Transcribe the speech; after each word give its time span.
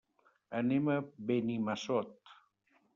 Anem 0.61 0.89
a 0.95 0.97
Benimassot. 1.29 2.37